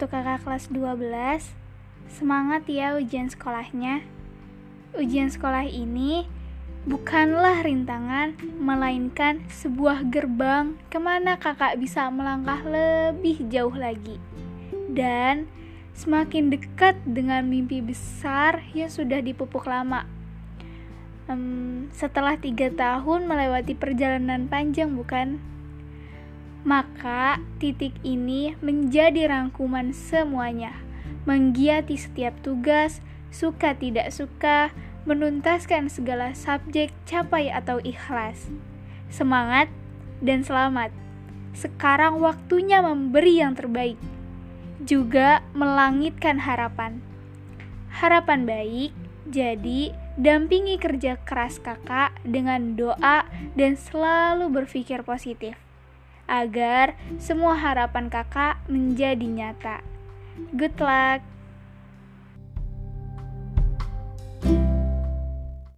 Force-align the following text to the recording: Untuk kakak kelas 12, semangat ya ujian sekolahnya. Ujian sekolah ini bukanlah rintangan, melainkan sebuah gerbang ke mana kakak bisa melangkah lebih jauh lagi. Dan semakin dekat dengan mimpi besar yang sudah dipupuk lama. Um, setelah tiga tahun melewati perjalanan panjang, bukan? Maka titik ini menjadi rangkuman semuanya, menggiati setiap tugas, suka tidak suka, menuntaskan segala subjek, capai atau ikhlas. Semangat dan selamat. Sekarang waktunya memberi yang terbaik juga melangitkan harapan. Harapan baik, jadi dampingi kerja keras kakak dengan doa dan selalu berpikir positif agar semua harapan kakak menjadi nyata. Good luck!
Untuk 0.00 0.16
kakak 0.16 0.48
kelas 0.48 0.72
12, 0.72 1.52
semangat 2.08 2.64
ya 2.72 2.96
ujian 2.96 3.28
sekolahnya. 3.28 4.00
Ujian 4.96 5.28
sekolah 5.28 5.68
ini 5.68 6.24
bukanlah 6.88 7.60
rintangan, 7.60 8.32
melainkan 8.56 9.44
sebuah 9.52 10.08
gerbang 10.08 10.80
ke 10.88 10.96
mana 10.96 11.36
kakak 11.36 11.76
bisa 11.76 12.08
melangkah 12.08 12.64
lebih 12.64 13.44
jauh 13.52 13.76
lagi. 13.76 14.16
Dan 14.88 15.52
semakin 15.92 16.48
dekat 16.48 16.96
dengan 17.04 17.44
mimpi 17.44 17.84
besar 17.84 18.64
yang 18.72 18.88
sudah 18.88 19.20
dipupuk 19.20 19.68
lama. 19.68 20.08
Um, 21.28 21.92
setelah 21.92 22.40
tiga 22.40 22.72
tahun 22.72 23.28
melewati 23.28 23.76
perjalanan 23.76 24.48
panjang, 24.48 24.96
bukan? 24.96 25.44
Maka 26.60 27.40
titik 27.56 27.96
ini 28.04 28.52
menjadi 28.60 29.32
rangkuman 29.32 29.96
semuanya, 29.96 30.76
menggiati 31.24 31.96
setiap 31.96 32.36
tugas, 32.44 33.00
suka 33.32 33.72
tidak 33.72 34.12
suka, 34.12 34.68
menuntaskan 35.08 35.88
segala 35.88 36.36
subjek, 36.36 36.92
capai 37.08 37.48
atau 37.48 37.80
ikhlas. 37.80 38.52
Semangat 39.08 39.72
dan 40.20 40.44
selamat. 40.44 40.92
Sekarang 41.56 42.20
waktunya 42.20 42.84
memberi 42.84 43.40
yang 43.40 43.56
terbaik 43.56 43.96
juga 44.84 45.40
melangitkan 45.56 46.44
harapan. 46.44 47.00
Harapan 47.90 48.44
baik, 48.44 48.92
jadi 49.28 49.96
dampingi 50.20 50.76
kerja 50.76 51.16
keras 51.24 51.56
kakak 51.56 52.16
dengan 52.22 52.76
doa 52.76 53.24
dan 53.56 53.74
selalu 53.80 54.52
berpikir 54.52 55.02
positif 55.02 55.69
agar 56.30 56.94
semua 57.18 57.58
harapan 57.58 58.06
kakak 58.06 58.62
menjadi 58.70 59.26
nyata. 59.26 59.82
Good 60.54 60.78
luck! 60.78 61.29